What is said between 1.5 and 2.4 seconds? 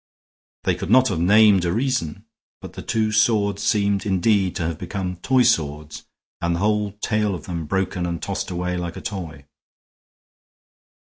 a reason,